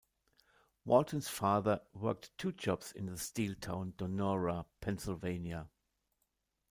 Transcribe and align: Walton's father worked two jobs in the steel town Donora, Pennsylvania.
Walton's 0.83 1.27
father 1.27 1.79
worked 1.93 2.35
two 2.39 2.53
jobs 2.53 2.91
in 2.91 3.05
the 3.05 3.19
steel 3.19 3.53
town 3.53 3.93
Donora, 3.99 4.65
Pennsylvania. 4.79 5.69